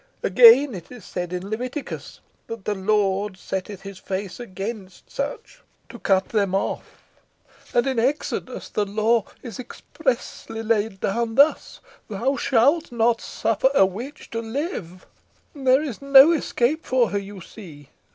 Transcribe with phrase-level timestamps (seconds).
[0.23, 5.99] Again, it is said in Leviticus, that 'the Lord setteth his face against such, to
[5.99, 7.03] cut them off.'
[7.71, 13.85] And in Exodus, the law is expressly laid down thus 'THOU SHALT NOT SUFFER A
[13.85, 15.05] WITCH TO LIVE.'
[15.53, 17.89] There is no escape for her, you see.